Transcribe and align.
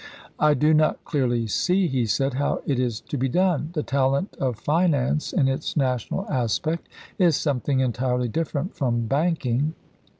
"I 0.39 0.55
do 0.55 0.73
not 0.73 1.05
clearly 1.05 1.45
see," 1.45 1.85
he 1.85 2.07
said," 2.07 2.33
how 2.33 2.63
it 2.65 2.79
is 2.79 3.01
to 3.01 3.19
be 3.19 3.29
done; 3.29 3.69
the 3.73 3.83
talent 3.83 4.35
of 4.39 4.57
finance 4.57 5.31
in 5.31 5.47
its 5.47 5.77
national 5.77 6.25
aspect 6.27 6.89
is 7.19 7.35
something 7.35 7.81
entirely 7.81 8.27
different 8.27 8.75
from 8.75 9.05
banking. 9.05 9.75